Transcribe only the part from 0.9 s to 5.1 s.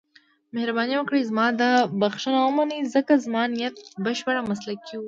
وکړئ زما دا بښنه ومنئ، ځکه زما نیت بشپړ مسلکي و.